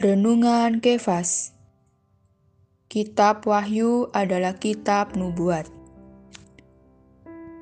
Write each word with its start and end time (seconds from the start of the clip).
Renungan 0.00 0.80
Kefas 0.80 1.52
Kitab 2.90 3.46
Wahyu 3.46 4.10
adalah 4.10 4.58
kitab 4.58 5.14
nubuat. 5.14 5.70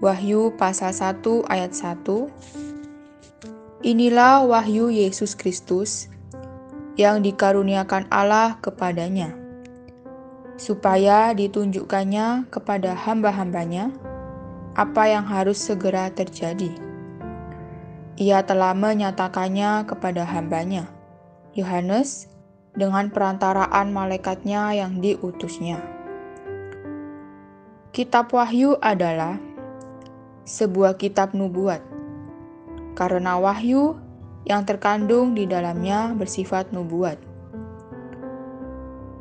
Wahyu 0.00 0.56
pasal 0.56 0.96
1 0.96 1.20
ayat 1.52 1.76
1 1.76 3.84
Inilah 3.84 4.48
wahyu 4.48 4.88
Yesus 4.88 5.36
Kristus 5.36 6.08
yang 6.96 7.20
dikaruniakan 7.20 8.08
Allah 8.08 8.56
kepadanya, 8.58 9.36
supaya 10.56 11.36
ditunjukkannya 11.36 12.48
kepada 12.50 12.96
hamba-hambanya 12.96 13.92
apa 14.78 15.10
yang 15.10 15.26
harus 15.26 15.58
segera 15.60 16.08
terjadi. 16.10 16.87
Ia 18.18 18.42
telah 18.42 18.74
menyatakannya 18.74 19.86
kepada 19.86 20.26
hambanya, 20.26 20.90
Yohanes 21.54 22.26
dengan 22.74 23.14
perantaraan 23.14 23.94
malaikatnya 23.94 24.74
yang 24.74 24.98
diutusnya. 24.98 25.78
Kitab 27.94 28.34
Wahyu 28.34 28.74
adalah 28.82 29.38
sebuah 30.42 30.98
kitab 30.98 31.30
nubuat, 31.30 31.78
karena 32.98 33.38
wahyu 33.38 33.94
yang 34.50 34.66
terkandung 34.66 35.38
di 35.38 35.46
dalamnya 35.46 36.10
bersifat 36.18 36.74
nubuat. 36.74 37.22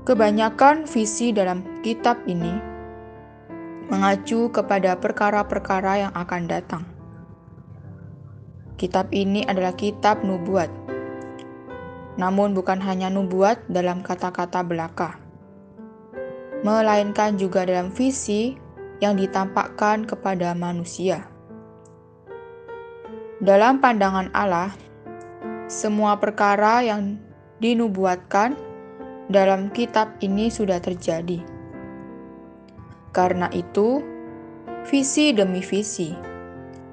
Kebanyakan 0.09 0.89
visi 0.89 1.29
dalam 1.29 1.61
kitab 1.85 2.17
ini 2.25 2.57
mengacu 3.93 4.49
kepada 4.49 4.97
perkara-perkara 4.97 6.09
yang 6.09 6.13
akan 6.17 6.49
datang. 6.49 6.96
Kitab 8.77 9.09
ini 9.09 9.41
adalah 9.49 9.73
kitab 9.73 10.21
nubuat 10.21 10.87
namun 12.17 12.57
bukan 12.57 12.81
hanya 12.81 13.13
nubuat 13.13 13.69
dalam 13.69 14.01
kata-kata 14.01 14.65
belaka, 14.65 15.21
melainkan 16.65 17.37
juga 17.37 17.63
dalam 17.63 17.93
visi 17.93 18.57
yang 18.97 19.13
ditampakkan 19.13 20.09
kepada 20.09 20.57
manusia. 20.57 21.29
Dalam 23.37 23.77
pandangan 23.77 24.33
Allah, 24.33 24.73
semua 25.69 26.17
perkara 26.17 26.81
yang 26.81 27.21
dinubuatkan 27.61 28.57
dalam 29.29 29.69
kitab 29.69 30.17
ini 30.25 30.49
sudah 30.49 30.81
terjadi. 30.81 31.45
Karena 33.13 33.45
itu, 33.53 34.01
visi 34.89 35.37
demi 35.37 35.61
visi, 35.61 36.17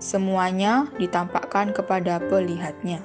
semuanya 0.05 0.93
ditampakkan 1.01 1.73
kepada 1.73 2.21
pelihatnya. 2.21 3.01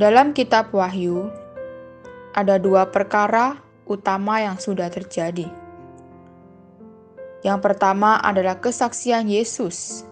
Dalam 0.00 0.32
kitab 0.32 0.72
Wahyu, 0.72 1.28
ada 2.32 2.56
dua 2.56 2.88
perkara 2.88 3.60
utama 3.84 4.40
yang 4.40 4.56
sudah 4.56 4.88
terjadi. 4.88 5.48
Yang 7.44 7.58
pertama 7.60 8.16
adalah 8.24 8.56
kesaksian 8.56 9.28
Yesus 9.28 10.08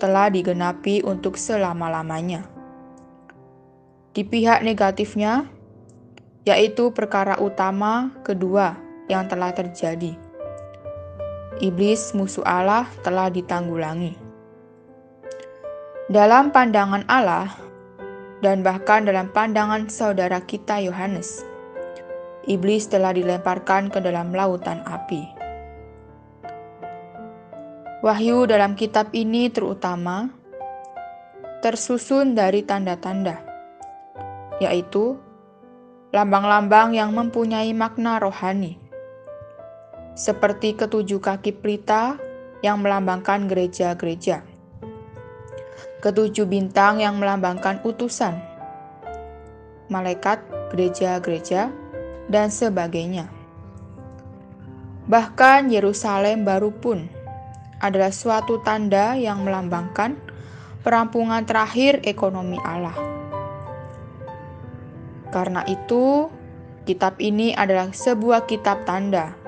telah 0.00 0.32
digenapi 0.32 1.04
untuk 1.04 1.36
selama-lamanya. 1.36 2.48
Di 4.16 4.24
pihak 4.24 4.64
negatifnya, 4.64 5.48
yaitu 6.48 6.90
perkara 6.90 7.38
utama 7.38 8.12
kedua 8.26 8.74
yang 9.06 9.28
telah 9.30 9.52
terjadi. 9.54 10.31
Iblis 11.60 12.16
musuh 12.16 12.46
Allah 12.48 12.88
telah 13.04 13.28
ditanggulangi. 13.28 14.16
Dalam 16.08 16.48
pandangan 16.48 17.04
Allah, 17.04 17.52
dan 18.42 18.64
bahkan 18.66 19.06
dalam 19.06 19.30
pandangan 19.30 19.86
saudara 19.86 20.42
kita 20.42 20.82
Yohanes, 20.82 21.46
iblis 22.48 22.90
telah 22.90 23.14
dilemparkan 23.14 23.86
ke 23.92 24.02
dalam 24.02 24.34
lautan 24.34 24.82
api. 24.82 25.22
Wahyu 28.02 28.50
dalam 28.50 28.74
kitab 28.74 29.14
ini 29.14 29.46
terutama 29.46 30.26
tersusun 31.62 32.34
dari 32.34 32.66
tanda-tanda, 32.66 33.38
yaitu 34.58 35.14
lambang-lambang 36.10 36.98
yang 36.98 37.14
mempunyai 37.14 37.70
makna 37.70 38.18
rohani, 38.18 38.81
seperti 40.12 40.76
ketujuh 40.76 41.20
kaki 41.20 41.56
pelita 41.56 42.20
yang 42.60 42.80
melambangkan 42.84 43.48
gereja-gereja 43.48 44.52
ketujuh 46.02 46.50
bintang 46.50 46.98
yang 46.98 47.22
melambangkan 47.22 47.78
utusan, 47.86 48.34
malaikat, 49.86 50.42
gereja-gereja, 50.74 51.70
dan 52.26 52.50
sebagainya. 52.50 53.30
Bahkan 55.06 55.70
Yerusalem 55.70 56.42
baru 56.42 56.74
pun 56.74 57.06
adalah 57.78 58.10
suatu 58.10 58.58
tanda 58.66 59.14
yang 59.14 59.46
melambangkan 59.46 60.18
perampungan 60.82 61.46
terakhir 61.46 62.02
ekonomi 62.02 62.58
Allah. 62.66 62.94
Karena 65.30 65.62
itu, 65.70 66.26
kitab 66.82 67.14
ini 67.22 67.54
adalah 67.54 67.94
sebuah 67.94 68.50
kitab 68.50 68.82
tanda 68.82 69.38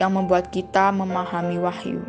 yang 0.00 0.16
membuat 0.16 0.48
kita 0.48 0.90
memahami 0.90 1.60
wahyu. 1.60 2.00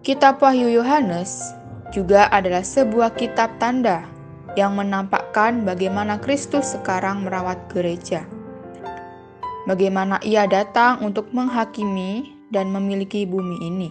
Kitab 0.00 0.40
Wahyu 0.40 0.72
Yohanes 0.72 1.52
juga 1.92 2.30
adalah 2.32 2.64
sebuah 2.64 3.12
kitab 3.18 3.52
tanda 3.60 4.06
yang 4.56 4.78
menampakkan 4.78 5.66
bagaimana 5.66 6.16
Kristus 6.16 6.72
sekarang 6.72 7.26
merawat 7.26 7.68
gereja. 7.68 8.24
Bagaimana 9.68 10.16
ia 10.24 10.48
datang 10.48 11.04
untuk 11.04 11.28
menghakimi 11.36 12.32
dan 12.48 12.72
memiliki 12.72 13.28
bumi 13.28 13.60
ini. 13.60 13.90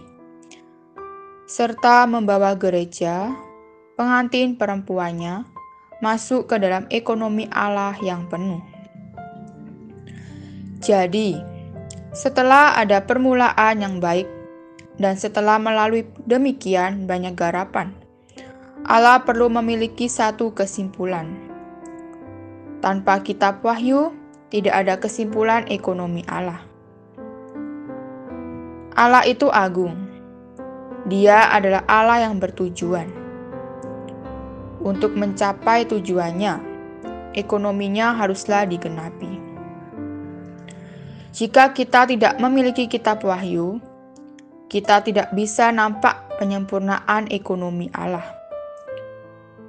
Serta 1.46 2.04
membawa 2.10 2.58
gereja, 2.58 3.30
pengantin 3.94 4.58
perempuannya, 4.58 5.46
masuk 6.02 6.50
ke 6.50 6.56
dalam 6.58 6.90
ekonomi 6.90 7.46
Allah 7.54 7.94
yang 8.02 8.26
penuh. 8.26 8.60
Jadi, 10.80 11.49
setelah 12.10 12.74
ada 12.74 13.06
permulaan 13.06 13.78
yang 13.78 14.02
baik 14.02 14.26
dan 14.98 15.14
setelah 15.14 15.62
melalui 15.62 16.04
demikian 16.26 17.06
banyak 17.06 17.38
garapan, 17.38 17.94
Allah 18.82 19.22
perlu 19.22 19.46
memiliki 19.46 20.10
satu 20.10 20.50
kesimpulan. 20.50 21.30
Tanpa 22.82 23.22
kitab 23.22 23.62
wahyu, 23.62 24.10
tidak 24.50 24.74
ada 24.74 24.94
kesimpulan 24.98 25.68
ekonomi 25.70 26.26
Allah. 26.26 26.64
Allah 28.98 29.24
itu 29.24 29.48
agung. 29.48 29.96
Dia 31.08 31.48
adalah 31.48 31.86
Allah 31.88 32.28
yang 32.28 32.36
bertujuan. 32.36 33.08
Untuk 34.80 35.16
mencapai 35.16 35.88
tujuannya, 35.88 36.60
ekonominya 37.32 38.16
haruslah 38.16 38.68
digenapi. 38.68 39.39
Jika 41.30 41.70
kita 41.70 42.10
tidak 42.10 42.42
memiliki 42.42 42.90
kitab 42.90 43.22
wahyu, 43.22 43.78
kita 44.66 44.98
tidak 45.02 45.30
bisa 45.30 45.70
nampak 45.70 46.26
penyempurnaan 46.42 47.30
ekonomi 47.30 47.86
Allah. 47.94 48.26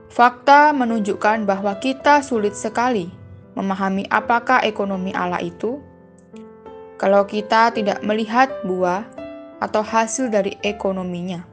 Fakta 0.09 0.73
menunjukkan 0.73 1.45
bahwa 1.45 1.77
kita 1.77 2.25
sulit 2.25 2.57
sekali 2.57 3.13
memahami 3.53 4.09
apakah 4.09 4.65
ekonomi 4.65 5.13
Allah 5.13 5.39
itu 5.39 5.79
kalau 7.01 7.25
kita 7.25 7.73
tidak 7.73 8.01
melihat 8.05 8.49
buah 8.65 9.05
atau 9.61 9.81
hasil 9.85 10.29
dari 10.29 10.57
ekonominya. 10.65 11.45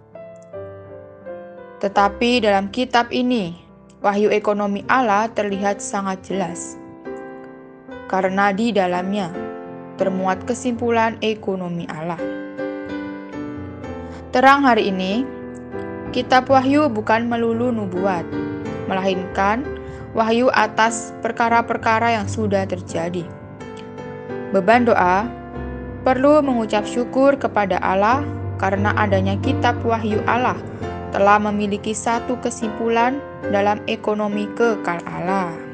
Tetapi 1.79 2.43
dalam 2.43 2.69
kitab 2.73 3.09
ini, 3.15 3.55
wahyu 4.01 4.33
ekonomi 4.33 4.83
Allah 4.89 5.29
terlihat 5.33 5.81
sangat 5.81 6.21
jelas. 6.27 6.77
Karena 8.09 8.51
di 8.53 8.73
dalamnya 8.73 9.48
termuat 9.99 10.47
kesimpulan 10.47 11.19
ekonomi 11.21 11.85
Allah. 11.91 12.19
Terang 14.31 14.63
hari 14.63 14.95
ini, 14.95 15.27
kitab 16.15 16.47
Wahyu 16.47 16.87
bukan 16.89 17.27
melulu 17.27 17.75
nubuat, 17.75 18.23
melainkan 18.87 19.67
wahyu 20.17 20.49
atas 20.57 21.13
perkara-perkara 21.21 22.17
yang 22.17 22.27
sudah 22.31 22.65
terjadi. 22.65 23.27
Beban 24.55 24.89
doa 24.89 25.29
perlu 26.07 26.41
mengucap 26.41 26.89
syukur 26.89 27.37
kepada 27.37 27.77
Allah 27.85 28.25
karena 28.57 28.97
adanya 28.97 29.37
kitab 29.45 29.77
Wahyu 29.85 30.25
Allah 30.25 30.57
telah 31.13 31.37
memiliki 31.41 31.93
satu 31.93 32.37
kesimpulan 32.41 33.21
dalam 33.53 33.81
ekonomi 33.89 34.49
kekal 34.57 35.01
Allah. 35.09 35.68